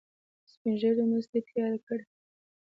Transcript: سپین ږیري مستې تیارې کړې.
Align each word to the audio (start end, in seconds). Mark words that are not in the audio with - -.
سپین 0.51 0.73
ږیري 0.81 1.03
مستې 1.11 1.39
تیارې 1.47 1.79
کړې. 1.87 2.03